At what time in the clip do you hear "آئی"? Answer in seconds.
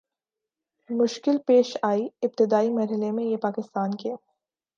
1.81-2.07